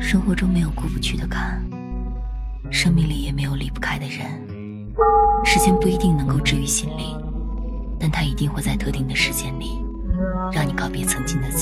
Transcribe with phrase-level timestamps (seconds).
[0.00, 1.62] 生活中没有过不去的坎
[2.70, 4.26] 生命里也没有离不开的人。
[5.44, 7.16] 时间不一定能够治愈心灵
[7.98, 9.84] 但它一定会在特定的时间里
[10.52, 11.59] 让你告别曾经的自己。